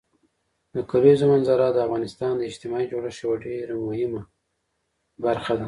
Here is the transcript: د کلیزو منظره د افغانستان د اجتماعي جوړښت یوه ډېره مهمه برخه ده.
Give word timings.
د 0.73 0.75
کلیزو 0.91 1.25
منظره 1.31 1.67
د 1.71 1.77
افغانستان 1.85 2.33
د 2.37 2.41
اجتماعي 2.49 2.85
جوړښت 2.91 3.19
یوه 3.23 3.35
ډېره 3.45 3.73
مهمه 3.85 4.21
برخه 5.25 5.53
ده. 5.57 5.59